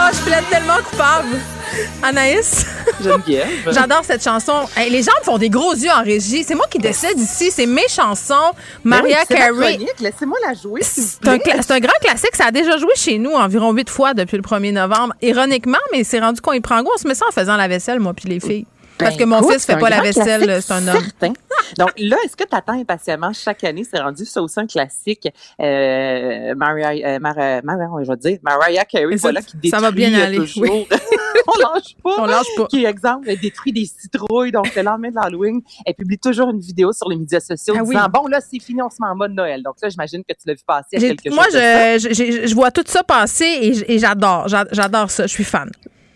Ah, 0.00 0.10
je 0.12 0.20
plaide 0.20 0.44
tellement 0.48 0.76
coupable. 0.88 1.38
Anaïs? 2.02 2.64
Geneviève. 3.02 3.48
J'adore 3.72 4.02
cette 4.04 4.22
chanson. 4.22 4.68
Hey, 4.76 4.90
les 4.90 5.02
gens 5.02 5.12
me 5.20 5.24
font 5.24 5.38
des 5.38 5.50
gros 5.50 5.74
yeux 5.74 5.90
en 5.90 6.02
régie. 6.02 6.44
C'est 6.44 6.54
moi 6.54 6.66
qui 6.70 6.78
décide 6.78 7.18
ici. 7.18 7.50
C'est 7.50 7.66
mes 7.66 7.88
chansons. 7.88 8.52
Maria 8.84 9.02
Ben 9.02 9.20
oui, 9.20 9.24
c'est 9.28 9.34
ma 9.34 9.66
Carey. 9.70 9.78
Laissez-moi 10.00 10.38
la 10.46 10.54
jouer. 10.54 10.80
un, 10.82 11.38
c'est 11.62 11.70
un 11.72 11.80
grand 11.80 11.98
classique. 12.00 12.34
Ça 12.34 12.46
a 12.46 12.50
déjà 12.50 12.78
joué 12.78 12.92
chez 12.96 13.18
nous 13.18 13.32
environ 13.32 13.72
huit 13.72 13.90
fois 13.90 14.14
depuis 14.14 14.36
le 14.36 14.42
1er 14.42 14.72
novembre. 14.72 15.14
Ironiquement, 15.20 15.78
mais 15.92 16.04
c'est 16.04 16.20
rendu 16.20 16.40
qu'on 16.40 16.52
y 16.52 16.60
prend 16.60 16.82
goût. 16.82 16.90
On 16.94 16.98
se 16.98 17.06
met 17.06 17.14
ça 17.14 17.26
en 17.28 17.32
faisant 17.32 17.56
la 17.56 17.68
vaisselle, 17.68 18.00
moi 18.00 18.14
puis 18.14 18.28
les 18.28 18.40
filles. 18.40 18.66
Parce 18.98 19.12
Ben, 19.16 19.18
que 19.18 19.24
mon 19.24 19.38
écoute, 19.38 19.52
fils 19.52 19.64
fait 19.66 19.78
pas 19.78 19.90
la 19.90 20.00
vaisselle, 20.00 20.60
c'est 20.62 20.72
un 20.72 20.88
homme. 20.88 21.00
certain. 21.00 21.32
Donc 21.78 21.92
là, 21.98 22.16
est-ce 22.24 22.36
que 22.36 22.44
tu 22.44 22.56
attends 22.56 22.72
impatiemment 22.80 23.32
chaque 23.32 23.62
année, 23.64 23.84
c'est 23.84 24.00
rendu 24.00 24.24
ça 24.24 24.42
aussi 24.42 24.58
un 24.58 24.66
classique, 24.66 25.28
euh, 25.60 26.54
Mariah, 26.54 27.16
euh, 27.16 27.18
Mar- 27.20 27.34
euh, 27.38 27.60
Mar- 27.62 28.02
je 28.04 28.10
vais 28.10 28.16
dire, 28.16 28.38
Mariah 28.42 28.84
Carey, 28.84 29.16
ça- 29.16 29.22
voilà, 29.22 29.42
qui 29.42 29.56
détruit 29.56 29.70
ça 29.70 29.78
va 29.80 29.90
bien 29.90 30.12
euh, 30.18 30.24
aller, 30.24 30.38
toujours. 30.38 30.62
oui. 30.64 30.86
on 31.46 31.58
lâche 31.60 31.96
pas. 32.02 32.14
On 32.18 32.26
lâche 32.26 32.46
pas. 32.56 32.66
Qui, 32.66 32.84
exemple, 32.84 33.28
détruit 33.40 33.72
des 33.72 33.84
citrouilles. 33.86 34.52
Donc, 34.52 34.74
le 34.74 34.82
lendemain 34.82 35.10
de 35.10 35.14
l'Halloween, 35.14 35.60
elle 35.86 35.94
publie 35.94 36.18
toujours 36.18 36.50
une 36.50 36.60
vidéo 36.60 36.92
sur 36.92 37.08
les 37.08 37.16
médias 37.16 37.40
sociaux 37.40 37.74
Ah 37.78 37.82
oui. 37.82 37.94
disant, 37.94 38.08
bon, 38.12 38.26
là, 38.28 38.40
c'est 38.40 38.58
fini, 38.60 38.82
on 38.82 38.90
se 38.90 38.96
met 39.00 39.08
en 39.08 39.14
mode 39.16 39.32
Noël. 39.32 39.62
Donc 39.62 39.74
là, 39.82 39.88
j'imagine 39.88 40.22
que 40.24 40.32
tu 40.32 40.40
l'as 40.46 40.54
vu 40.54 40.62
passer 40.66 40.96
à 40.96 41.00
quelque 41.00 41.32
Moi, 41.34 41.44
chose 41.44 41.54
je, 41.54 42.08
je, 42.10 42.14
je- 42.42 42.46
je 42.48 42.54
vois 42.54 42.70
tout 42.70 42.84
ça 42.86 43.02
passer 43.02 43.84
et, 43.86 43.98
j'adore. 43.98 44.48
J'a- 44.48 44.66
J'adore 44.72 45.10
ça. 45.10 45.26
Je 45.26 45.32
suis 45.32 45.44
fan. 45.44 45.70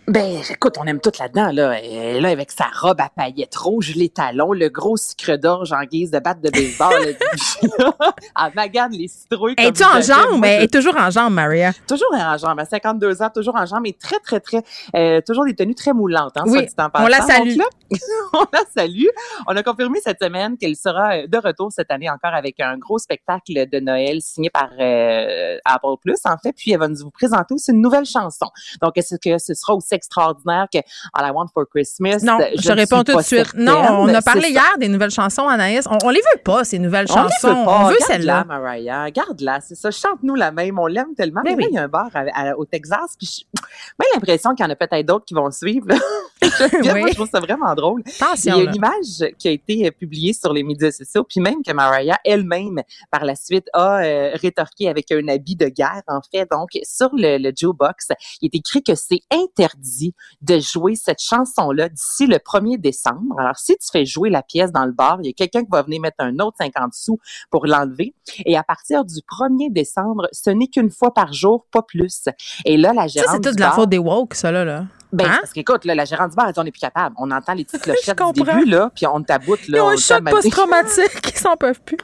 Ben, 0.08 0.40
écoute, 0.50 0.74
on 0.80 0.84
aime 0.84 1.00
tout 1.00 1.12
là-dedans, 1.16 1.52
là. 1.52 1.80
Et 1.80 2.20
là, 2.20 2.30
avec 2.30 2.50
sa 2.50 2.64
robe 2.74 3.00
à 3.00 3.08
paillettes 3.08 3.54
rouges, 3.54 3.94
les 3.94 4.08
talons, 4.08 4.52
le 4.52 4.68
gros 4.68 4.96
sucre 4.96 5.36
d'orge 5.36 5.72
en 5.72 5.84
guise 5.84 6.10
de 6.10 6.18
batte 6.18 6.40
de 6.40 6.50
baseball. 6.50 7.14
elle 7.62 8.52
magane 8.56 8.90
les 8.90 9.06
citrouilles. 9.06 9.54
comme 9.54 9.64
Es-tu 9.64 9.84
en 9.84 10.00
jamais. 10.00 10.22
jambe? 10.30 10.38
Moi, 10.38 10.48
Elle 10.48 10.62
est 10.64 10.72
toujours 10.72 10.96
en 10.96 11.08
jambe, 11.08 11.32
Maria. 11.32 11.70
Toujours 11.86 12.12
en 12.12 12.36
jambe, 12.36 12.58
à 12.58 12.64
52 12.64 13.22
ans, 13.22 13.30
toujours 13.32 13.54
en 13.54 13.64
jambe, 13.64 13.86
et 13.86 13.92
très, 13.92 14.18
très, 14.18 14.40
très, 14.40 14.64
euh, 14.96 15.20
toujours 15.24 15.44
des 15.44 15.54
tenues 15.54 15.76
très 15.76 15.92
moulantes, 15.92 16.36
hein, 16.36 16.42
Oui, 16.46 16.66
soit 16.68 16.90
on 16.96 17.06
la. 17.06 17.18
Donc 17.20 17.28
salue. 17.30 17.56
là, 17.56 17.64
on 18.32 18.44
la 18.52 18.62
salue. 18.76 19.06
On 19.46 19.56
a 19.56 19.62
confirmé 19.62 20.00
cette 20.02 20.20
semaine 20.20 20.58
qu'elle 20.58 20.74
sera 20.74 21.12
euh, 21.14 21.26
de 21.28 21.38
retour 21.38 21.70
cette 21.70 21.92
année 21.92 22.10
encore 22.10 22.34
avec 22.34 22.58
un 22.58 22.76
gros 22.76 22.98
spectacle 22.98 23.52
de 23.70 23.78
Noël 23.78 24.20
signé 24.20 24.50
par 24.50 24.68
euh, 24.80 25.58
Apple 25.64 25.86
en 26.24 26.36
fait, 26.38 26.52
puis 26.56 26.72
elle 26.72 26.80
va 26.80 26.88
nous 26.88 26.96
vous 27.04 27.10
présenter 27.12 27.54
aussi 27.54 27.70
une 27.70 27.80
nouvelle 27.80 28.04
chanson. 28.04 28.46
Donc, 28.80 28.98
est-ce 28.98 29.14
que 29.14 29.38
ce 29.38 29.54
sera 29.54 29.74
aussi 29.74 29.91
extraordinaire 29.92 30.66
que 30.72 30.78
All 31.14 31.26
I 31.28 31.30
Want 31.32 31.46
for 31.54 31.64
Christmas? 31.68 32.18
Non, 32.22 32.38
je, 32.58 32.72
réponds 32.72 33.04
tout 33.04 33.16
de 33.16 33.22
suite. 33.22 33.44
certaine. 33.46 33.64
Non, 33.64 33.78
on 34.00 34.08
a 34.14 34.22
parlé 34.22 34.42
ça. 34.42 34.48
hier 34.48 34.78
des 34.78 34.88
nouvelles 34.88 35.10
chansons, 35.10 35.48
Anaïs. 35.48 35.86
On, 35.90 35.98
on 36.04 36.10
les 36.10 36.20
veut 36.20 36.40
pas, 36.44 36.64
ces 36.64 36.78
nouvelles 36.78 37.06
On 37.10 37.14
les 37.14 37.22
chansons. 37.30 37.48
veut 37.48 37.64
pas. 37.64 37.78
on 37.84 37.88
veut 37.88 37.96
celle-là. 38.06 38.44
Mariah. 38.44 39.10
Garde-la, 39.10 39.60
c'est 39.60 39.74
ça. 39.74 39.90
Chante-nous 39.90 40.34
la 40.34 40.52
même. 40.52 40.78
On 40.78 40.86
l'aime 40.86 41.14
tellement. 41.16 41.42
Mais 41.44 41.54
oui. 41.54 41.66
il 41.70 41.74
y 41.74 41.78
a 41.78 41.82
un 41.84 41.88
bar 41.88 42.08
à- 42.14 42.24
à- 42.50 42.56
au 42.56 42.64
Texas. 42.64 43.14
Puis 43.18 43.46
j'ai 44.00 44.06
l'impression 44.14 44.54
qu'il 44.54 44.64
y 44.64 44.68
en 44.68 44.72
a 44.72 44.76
peut-être 44.76 45.06
d'autres 45.06 45.24
qui 45.24 45.34
vont 45.34 45.50
suivre. 45.50 45.86
Geneviève, 46.72 46.94
Oui. 46.94 47.00
Moi, 47.00 47.08
je 47.10 47.14
trouve 47.14 47.30
ça 47.30 47.40
vraiment 47.40 47.74
drôle. 47.74 48.02
Il 48.06 48.44
y 48.44 48.50
a 48.50 48.56
une 48.56 48.74
image 48.74 49.32
qui 49.38 49.48
a 49.48 49.50
été 49.50 49.86
euh, 49.86 49.90
publiée 49.90 50.32
sur 50.32 50.52
les 50.52 50.62
médias 50.62 50.90
sociaux, 50.90 51.24
puis 51.24 51.40
même 51.40 51.62
que 51.66 51.72
Mariah 51.72 52.18
elle-même, 52.24 52.82
par 53.10 53.24
la 53.24 53.34
suite, 53.34 53.66
a 53.72 54.02
euh, 54.02 54.30
rétorqué 54.34 54.88
avec 54.88 55.10
un 55.12 55.26
habit 55.28 55.56
de 55.56 55.66
guerre, 55.66 56.02
en 56.08 56.20
fait. 56.32 56.48
Donc, 56.50 56.70
sur 56.82 57.10
le, 57.12 57.38
le 57.38 57.52
Box, 57.72 58.08
il 58.40 58.46
est 58.46 58.58
écrit 58.58 58.82
que 58.82 58.94
c'est 58.94 59.20
interdit 59.30 60.14
de 60.40 60.58
jouer 60.58 60.96
cette 60.96 61.20
chanson-là 61.20 61.88
d'ici 61.88 62.26
le 62.26 62.36
1er 62.36 62.78
décembre. 62.78 63.38
Alors, 63.38 63.56
si 63.56 63.76
tu 63.76 63.88
fais 63.90 64.04
jouer 64.04 64.30
la 64.30 64.42
pièce 64.42 64.72
dans 64.72 64.84
le 64.84 64.92
bar, 64.92 65.18
il 65.22 65.26
y 65.26 65.30
a 65.30 65.32
quelqu'un 65.32 65.62
qui 65.62 65.70
va 65.70 65.82
venir 65.82 66.00
mettre 66.00 66.16
un 66.18 66.38
autre 66.40 66.56
50 66.60 66.92
sous 66.92 67.18
pour 67.50 67.66
l'enlever. 67.66 68.14
Et 68.44 68.56
à 68.56 68.62
partir 68.62 69.04
du 69.04 69.20
1er 69.20 69.72
décembre, 69.72 70.28
ce 70.32 70.50
n'est 70.50 70.68
qu'une 70.68 70.90
fois 70.90 71.14
par 71.14 71.32
jour, 71.32 71.66
pas 71.70 71.82
plus. 71.82 72.24
Et 72.64 72.76
là, 72.76 72.92
la 72.92 73.02
Ça, 73.02 73.20
gérante 73.20 73.30
c'est 73.44 73.50
toute 73.50 73.60
la 73.60 73.70
faute 73.72 73.88
des 73.88 73.98
woke, 73.98 74.34
ça, 74.34 74.50
là. 74.50 74.64
là. 74.64 74.86
Ben, 75.12 75.26
Hein? 75.26 75.38
parce 75.40 75.52
qu'écoute, 75.52 75.84
là, 75.84 75.94
la 75.94 76.04
gérante 76.04 76.30
du 76.30 76.36
bar, 76.36 76.46
elle 76.46 76.52
dit, 76.54 76.60
on 76.60 76.64
n'est 76.64 76.70
plus 76.70 76.80
capable. 76.80 77.14
On 77.18 77.30
entend 77.30 77.54
les 77.54 77.64
petites 77.64 77.82
clochettes 77.82 78.18
du 78.34 78.42
début, 78.42 78.64
là, 78.64 78.90
puis 78.94 79.06
on 79.06 79.22
taboute, 79.22 79.68
là. 79.68 79.78
Ils 79.78 79.80
ont 79.80 79.86
on 79.86 79.90
un 79.90 79.96
choc 79.96 80.24
post-traumatique. 80.24 81.28
Ils 81.34 81.38
s'en 81.38 81.56
peuvent 81.56 81.80
plus. 81.82 81.98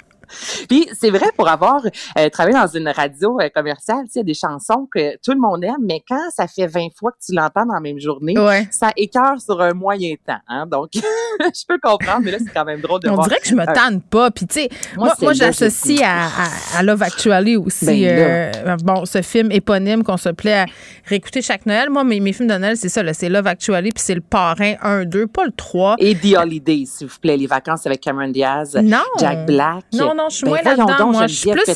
Puis 0.69 0.89
c'est 0.99 1.11
vrai 1.11 1.27
pour 1.37 1.49
avoir 1.49 1.81
euh, 2.19 2.29
travaillé 2.29 2.57
dans 2.57 2.67
une 2.67 2.89
radio 2.89 3.39
euh, 3.41 3.49
commerciale, 3.55 4.05
tu 4.07 4.13
sais, 4.13 4.13
il 4.17 4.19
y 4.19 4.21
a 4.21 4.25
des 4.25 4.35
chansons 4.35 4.89
que 4.93 5.17
tout 5.25 5.33
le 5.33 5.41
monde 5.41 5.65
aime, 5.65 5.75
mais 5.83 6.03
quand 6.09 6.31
ça 6.35 6.47
fait 6.47 6.67
20 6.67 6.89
fois 6.99 7.13
que 7.13 7.19
tu 7.25 7.35
l'entends 7.35 7.67
dans 7.67 7.75
la 7.75 7.81
même 7.81 7.99
journée, 8.01 8.39
Ouais. 8.39 8.67
ça 8.71 8.91
écœure 8.97 9.41
sur 9.41 9.61
un 9.61 9.73
moyen 9.75 10.15
temps. 10.27 10.39
Hein? 10.49 10.67
Donc, 10.67 10.91
je 10.95 11.65
peux 11.69 11.79
comprendre, 11.83 12.23
mais 12.25 12.31
là, 12.33 12.39
c'est 12.39 12.53
quand 12.53 12.65
même 12.65 12.81
drôle 12.81 13.01
de 13.01 13.09
On 13.09 13.15
voir. 13.15 13.29
dirait 13.29 13.41
que 13.41 13.49
je 13.49 13.55
me 13.55 13.67
tanne 13.67 14.01
pas. 14.01 14.31
Puis, 14.31 14.47
tu 14.47 14.61
sais, 14.61 14.69
moi, 14.97 15.13
moi 15.21 15.33
j'associe 15.33 16.01
à, 16.03 16.27
à, 16.27 16.79
à 16.79 16.83
Love 16.83 17.03
Actually 17.03 17.57
aussi. 17.57 17.87
Ben 18.05 18.53
euh, 18.67 18.77
bon, 18.83 19.05
ce 19.05 19.23
film 19.23 19.51
éponyme 19.53 20.03
qu'on 20.05 20.17
se 20.17 20.29
plaît 20.31 20.61
à 20.61 20.67
réécouter 21.07 21.43
chaque 21.43 21.67
Noël. 21.67 21.91
Moi, 21.91 22.05
mes, 22.05 22.21
mes 22.21 22.33
films 22.33 22.49
de 22.49 22.57
Noël, 22.57 22.77
c'est 22.77 22.89
ça. 22.89 23.03
C'est 23.15 23.29
Love 23.29 23.47
Actually, 23.47 23.91
puis 23.91 24.03
c'est 24.05 24.15
le 24.15 24.21
parrain 24.21 24.75
1, 24.83 25.05
2, 25.05 25.27
pas 25.27 25.45
le 25.45 25.53
3. 25.53 25.97
Et 25.99 26.15
The 26.15 26.37
Holiday, 26.37 26.85
s'il 26.87 27.07
vous 27.07 27.19
plaît, 27.21 27.37
les 27.37 27.47
vacances 27.47 27.87
avec 27.87 28.01
Cameron 28.01 28.29
Diaz, 28.29 28.77
Non. 28.83 28.99
Jack 29.19 29.47
Black. 29.47 29.85
Non, 29.93 30.15
non, 30.15 30.18
je 30.29 30.37
suis 30.37 30.45
Ben, 30.45 30.51
moins 30.51 30.63
là-dedans. 30.63 30.97
donc, 30.99 31.13
Moi, 31.15 31.27
je 31.27 31.35
suis 31.35 31.51
plus, 31.51 31.61
euh, 31.69 31.73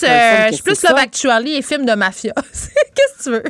je 0.47 0.49
que 0.49 0.55
suis 0.55 0.63
plus 0.63 0.75
c'est 0.75 0.89
Love? 0.89 0.99
Actually 0.99 1.57
et 1.57 1.63
film 1.63 1.85
de 1.87 1.95
mafia. 1.95 2.33
Qu'est-ce 2.95 3.19
que 3.19 3.23
tu 3.25 3.31
veux? 3.31 3.43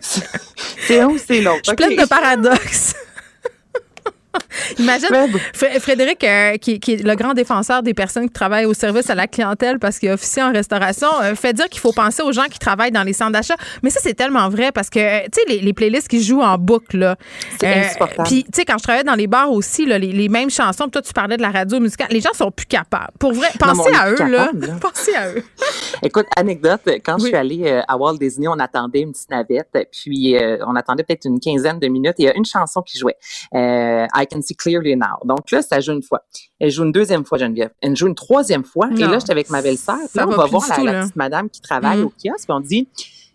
C'est 0.87 1.01
un 1.01 1.07
ou 1.09 1.19
c'est 1.19 1.41
l'autre? 1.41 1.61
Je 1.65 1.71
suis 1.71 1.73
OK. 1.73 1.77
pleine 1.77 1.97
de 1.97 2.05
paradoxes. 2.09 2.95
Imagine. 4.79 5.09
Fr- 5.55 5.81
Frédéric, 5.81 6.25
euh, 6.25 6.57
qui, 6.57 6.81
qui 6.81 6.95
est 6.95 7.03
le 7.03 7.15
grand 7.15 7.35
défenseur 7.35 7.83
des 7.83 7.95
personnes 7.95 8.27
qui 8.27 8.33
travaillent 8.33 8.67
au 8.67 8.75
service 8.75 9.11
à 9.11 9.15
la 9.15 9.27
clientèle 9.27 9.79
parce 9.79 9.99
qu'il 9.99 10.09
est 10.09 10.13
officier 10.13 10.43
en 10.43 10.53
restauration, 10.53 11.09
euh, 11.23 11.35
fait 11.35 11.53
dire 11.53 11.69
qu'il 11.69 11.81
faut 11.81 11.93
penser 11.93 12.23
aux 12.23 12.33
gens 12.33 12.47
qui 12.51 12.59
travaillent 12.59 12.91
dans 12.91 13.03
les 13.03 13.13
centres 13.13 13.33
d'achat. 13.33 13.57
Mais 13.83 13.91
ça, 13.91 14.01
c'est 14.03 14.15
tellement 14.15 14.49
vrai 14.49 14.73
parce 14.73 14.91
que, 14.91 14.99
euh, 14.99 15.21
tu 15.33 15.41
sais, 15.41 15.49
les, 15.49 15.61
les 15.61 15.73
playlists 15.73 16.09
qui 16.09 16.23
jouent 16.23 16.43
en 16.43 16.59
boucle, 16.59 16.99
là. 16.99 17.17
C'est 17.61 17.67
insupportable. 17.87 18.29
Puis, 18.29 18.45
tu 18.45 18.51
sais, 18.55 18.65
quand 18.65 18.79
je 18.79 18.83
travaillais 18.83 19.05
dans 19.05 19.15
les 19.15 19.27
bars 19.27 19.51
aussi, 19.51 19.87
là, 19.87 19.99
les, 19.99 20.13
les 20.13 20.29
mêmes 20.29 20.51
chansons, 20.51 20.89
toi, 20.89 21.03
tu 21.03 21.13
parlais 21.13 21.37
de 21.37 21.43
la 21.43 21.51
radio 21.51 21.81
musicale, 21.81 22.09
les 22.11 22.21
gens 22.21 22.33
sont 22.35 22.51
plus 22.51 22.67
capables. 22.67 23.13
Pour 23.19 23.33
vrai, 23.33 23.49
pensez 23.59 23.95
à 23.95 24.11
eux, 24.11 24.17
là. 24.29 24.51
Pensez 24.81 25.15
à 25.15 25.29
eux. 25.31 25.43
Écoute, 26.03 26.27
anecdote, 26.37 26.81
quand 27.05 27.19
je 27.19 27.27
suis 27.27 27.37
allée 27.37 27.63
euh, 27.67 27.81
à 27.89 27.97
Walt 27.97 28.19
Disney, 28.19 28.49
on 28.49 28.59
attendait 28.59 29.01
une 29.01 29.13
petite 29.13 29.31
navette, 29.31 29.89
puis 29.93 30.37
euh, 30.37 30.59
on 30.67 30.75
attendait 30.75 31.03
peut-être 31.05 31.25
une 31.27 31.39
quinzaine 31.41 31.79
de 31.79 31.89
minutes, 31.89 32.15
et 32.19 32.23
il 32.23 32.27
y 32.27 32.29
a 32.29 32.37
une 32.37 32.45
chanson 32.45 32.83
qui 32.83 32.99
jouait, 32.99 33.17
euh, 33.55 34.07
I 34.15 34.27
Can 34.31 34.43
See 34.43 34.57
Clearly 34.63 34.97
Now. 34.97 35.19
Donc 35.25 35.51
là, 35.51 35.63
ça 35.63 35.81
joue 35.81 35.93
une 35.93 36.03
fois. 36.03 36.23
Elle 36.61 36.71
joue 36.71 36.85
une 36.85 36.93
deuxième 36.93 37.25
fois, 37.25 37.39
Geneviève. 37.39 37.71
Elle 37.81 37.97
joue 37.97 38.07
une 38.07 38.15
troisième 38.15 38.65
fois, 38.65 38.89
et 38.97 39.01
là, 39.01 39.19
j'étais 39.19 39.33
avec 39.33 39.51
ma 39.51 39.63
belle-sœur, 39.63 39.97
là, 40.15 40.27
on 40.29 40.31
va 40.31 40.47
voir 40.47 40.65
la, 40.83 41.03
petite 41.03 41.17
madame 41.17 41.51
qui 41.51 41.61
travaille 41.61 42.01
Mm. 42.01 42.05
au 42.05 42.11
kiosque, 42.11 42.49
on 42.49 42.61
dit, 42.61 42.89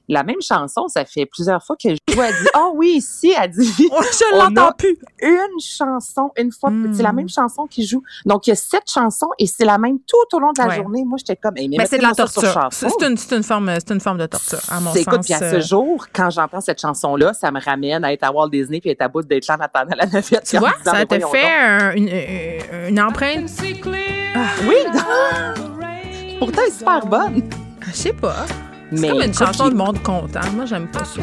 la 0.08 0.24
même 0.24 0.42
chanson, 0.42 0.88
ça 0.88 1.04
fait 1.06 1.26
plusieurs 1.26 1.64
fois 1.64 1.76
que 1.76 1.90
je 1.90 1.96
joue. 2.14 2.22
Elle 2.22 2.34
dit, 2.34 2.48
oh 2.58 2.72
oui, 2.76 2.94
ici, 2.98 3.34
elle 3.40 3.52
dit, 3.52 3.88
Oh, 3.92 4.00
je 4.02 4.38
l'entends 4.38 4.72
plus. 4.78 4.98
une 5.22 5.60
chanson, 5.60 6.32
une 6.38 6.52
fois, 6.52 6.70
Hmm. 6.70 6.94
c'est 6.94 7.04
la 7.04 7.14
même 7.14 7.30
chanson 7.30 7.66
qui 7.68 7.86
joue. 7.86 8.02
Donc, 8.26 8.48
il 8.48 8.52
y 8.52 8.54
a 8.54 8.56
sept 8.56 8.84
chansons 8.90 9.30
et 9.40 9.48
c'est 9.48 9.66
la 9.66 9.78
même 9.78 10.00
tout 10.08 10.36
au 10.36 10.40
long 10.40 10.52
de 10.54 10.62
la 10.62 10.68
Ouais. 10.70 10.76
journée. 10.78 11.04
Moi, 11.06 11.18
j'étais 11.18 11.36
comme, 11.36 11.58
hey, 11.58 11.68
mais 11.70 11.78
Mais 11.78 11.86
c'est 11.86 11.98
de 11.98 12.04
la 12.04 12.12
torture. 12.14 12.70
C'est 12.72 12.88
une, 13.36 13.44
forme, 13.44 13.72
c'est 13.76 13.92
une 13.94 14.00
forme 14.02 14.18
de 14.18 14.26
torture, 14.26 14.60
à 14.70 14.80
mon 14.80 14.92
sens. 14.92 14.98
écoute, 15.02 15.22
puis 15.24 15.34
à 15.34 15.42
euh, 15.42 15.62
ce 15.62 15.68
jour, 15.68 16.08
quand 16.14 16.30
j'entends 16.30 16.62
cette 16.62 16.80
chanson-là, 16.82 17.34
ça 17.34 17.52
me 17.52 17.60
ramène 17.64 18.04
à 18.06 18.14
être 18.14 18.24
à 18.24 18.32
Walt 18.32 18.50
Disney 18.50 18.80
puis 18.82 18.90
être 18.92 19.02
à 19.02 19.08
bout 19.08 19.22
d'être 19.24 19.48
là 19.48 19.56
en 19.60 19.64
attendant 19.64 19.96
la 19.96 20.06
navette. 20.06 20.44
Tu 20.46 20.58
vois, 20.58 20.74
ça 20.84 21.06
te 21.06 21.20
fait 21.20 21.46
un- 21.46 21.92
une, 21.96 23.00
empreinte. 23.02 23.50
Oui! 23.62 24.76
Pourtant, 26.40 26.62
elle 26.62 26.68
est 26.68 26.72
super 26.78 27.06
bonne. 27.06 27.50
Je 27.88 27.92
sais 27.92 28.14
pas. 28.14 28.46
C'est 28.92 29.02
Mais 29.02 29.10
comme 29.10 29.22
une 29.22 29.34
chanson 29.34 29.70
de 29.70 29.74
monde 29.76 30.02
content. 30.02 30.40
Moi, 30.56 30.66
j'aime 30.66 30.88
pas 30.88 31.04
ça. 31.04 31.22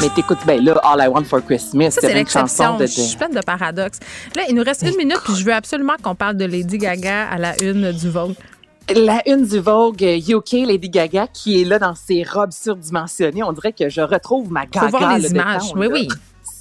Mais 0.00 0.08
t'écoutes, 0.14 0.38
ben 0.46 0.62
là, 0.64 0.80
All 0.84 1.00
I 1.04 1.08
Want 1.08 1.24
for 1.24 1.44
Christmas, 1.44 1.90
c'est 2.00 2.18
une 2.18 2.28
chanson 2.28 2.76
de... 2.76 2.86
Je 2.86 2.92
suis 2.92 3.16
pleine 3.16 3.34
de 3.34 3.40
paradoxes. 3.40 3.98
Là, 4.36 4.42
il 4.48 4.54
nous 4.54 4.62
reste 4.62 4.82
une 4.82 4.96
minute, 4.96 5.18
puis 5.24 5.34
je 5.34 5.44
veux 5.44 5.52
absolument 5.52 5.94
qu'on 6.02 6.14
parle 6.14 6.36
de 6.36 6.44
Lady 6.44 6.78
Gaga 6.78 7.28
à 7.28 7.38
la 7.38 7.60
une 7.62 7.92
du 7.92 8.08
Vogue. 8.08 8.34
La 8.94 9.20
une 9.26 9.44
du 9.46 9.58
Vogue 9.58 10.02
euh, 10.02 10.16
UK, 10.16 10.66
Lady 10.66 10.88
Gaga, 10.88 11.26
qui 11.26 11.60
est 11.60 11.64
là 11.64 11.78
dans 11.78 11.94
ses 11.94 12.22
robes 12.22 12.52
surdimensionnées. 12.52 13.42
On 13.42 13.52
dirait 13.52 13.72
que 13.72 13.88
je 13.90 14.00
retrouve 14.00 14.50
ma 14.50 14.64
Gaga. 14.64 14.80
Faut 14.88 14.98
voir 14.98 15.18
les 15.18 15.30
images. 15.30 15.68
temps, 15.68 15.78
Oui, 15.78 15.88
là. 15.88 15.92
oui. 15.92 16.08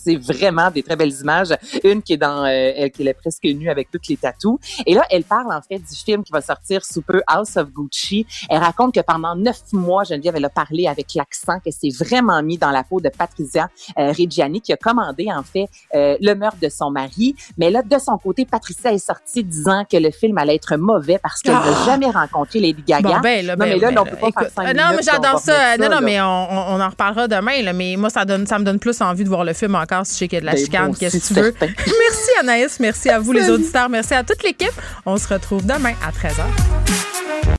C'est 0.08 0.16
vraiment 0.16 0.72
des 0.72 0.84
très 0.84 0.96
belles 0.96 1.14
images. 1.22 1.50
Une 1.84 2.02
qui 2.02 2.14
est 2.14 2.18
dans, 2.18 2.46
euh, 2.46 2.72
elle 2.76 2.92
qui 2.92 3.06
est 3.06 3.14
presque 3.14 3.44
nue 3.44 3.70
avec 3.70 3.92
toutes 3.92 4.08
les 4.08 4.16
tatous. 4.16 4.58
Et 4.86 4.94
là, 4.94 5.04
elle 5.10 5.24
parle 5.26 5.52
en 5.54 5.62
fait 5.62 5.80
du 5.80 5.96
film 6.06 6.24
qui 6.24 6.32
va 6.32 6.40
sortir 6.42 6.86
sous 6.86 7.02
peu, 7.02 7.22
House 7.28 7.58
of 7.58 7.70
Gucci. 7.72 8.26
Elle 8.50 8.60
raconte 8.60 8.94
que 8.96 9.02
pendant 9.02 9.36
neuf 9.36 9.60
mois, 9.74 10.04
Geneviève, 10.06 10.36
elle 10.38 10.46
a 10.46 10.50
parlé 10.50 10.88
avec 10.88 11.08
l'accent, 11.14 11.60
qu'elle 11.60 11.74
s'est 11.74 11.90
vraiment 12.06 12.42
mis 12.42 12.58
dans 12.58 12.70
la 12.72 12.84
peau 12.84 13.02
de 13.02 13.10
Patricia 13.10 13.70
euh, 13.98 14.12
Reggiani, 14.18 14.62
qui 14.62 14.72
a 14.72 14.78
commandé 14.78 15.28
en 15.32 15.44
fait 15.44 15.68
euh, 15.96 16.16
le 16.22 16.34
meurtre 16.36 16.60
de 16.62 16.70
son 16.70 16.90
mari. 16.90 17.36
Mais 17.58 17.70
là, 17.70 17.82
de 17.82 17.98
son 18.00 18.18
côté, 18.18 18.46
Patricia 18.46 18.94
est 18.94 18.98
sortie 19.06 19.44
disant 19.44 19.84
que 19.92 19.98
le 19.98 20.12
film 20.12 20.38
allait 20.38 20.56
être 20.56 20.78
mauvais 20.78 21.20
parce 21.22 21.42
qu'elle 21.42 21.56
Ah! 21.58 21.66
n'a 21.70 21.86
jamais 21.86 22.10
rencontré 22.10 22.60
Lady 22.60 22.84
Gaga. 22.88 23.10
Bon, 23.16 23.20
ben, 23.20 23.46
là, 23.46 23.56
Non, 23.56 23.60
ben, 23.66 23.70
mais 23.74 23.78
là, 23.80 23.88
ben, 23.90 23.96
là, 23.96 24.02
on 24.02 24.06
peut 24.06 24.12
pas 24.12 24.20
faire 24.20 24.28
écoute, 24.30 24.48
cinq 24.56 24.68
euh, 24.68 24.74
Non, 24.74 24.84
mais 24.86 24.92
minutes, 24.92 25.10
j'adore 25.12 25.40
ça. 25.40 25.78
Non, 25.78 25.86
non, 25.86 25.90
là. 25.96 26.02
mais 26.02 26.22
on, 26.22 26.26
on- 26.26 26.76
on 26.78 26.82
en 26.82 26.90
reparlera 26.90 27.28
demain. 27.28 27.62
Là, 27.62 27.74
mais 27.74 27.96
moi, 27.98 28.10
ça, 28.10 28.24
donne, 28.26 28.46
ça 28.48 28.60
me 28.60 28.64
donne 28.64 28.80
plus 28.80 29.02
envie 29.02 29.24
de 29.24 29.30
voir 29.30 29.44
le 29.44 29.54
film 29.54 29.76
encore 29.76 29.97
si 30.06 30.14
je 30.14 30.18
sais 30.20 30.28
qu'il 30.28 30.36
y 30.36 30.38
a 30.38 30.42
de 30.42 30.46
la 30.46 30.54
Ben, 30.54 30.64
chicane. 30.64 30.96
Qu'est-ce 30.96 31.18
que 31.18 31.28
tu 31.28 31.34
veux? 31.34 31.54
Merci, 31.62 32.30
Anaïs. 32.40 32.80
Merci 32.80 33.10
à 33.10 33.20
vous, 33.20 33.32
les 33.32 33.50
auditeurs. 33.50 33.90
Merci 33.90 34.14
à 34.14 34.24
toute 34.24 34.44
l'équipe. 34.44 34.72
On 35.06 35.18
se 35.18 35.28
retrouve 35.28 35.66
demain 35.66 35.94
à 36.06 36.12
13h. 36.12 37.27